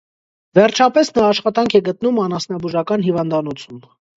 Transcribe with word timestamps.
Վերջապես 0.59 1.11
նա 1.17 1.27
աշխատանք 1.35 1.77
է 1.81 1.83
գտնում 1.91 2.23
անասնաբուժական 2.25 3.07
հիվանդանոցում։ 3.11 3.89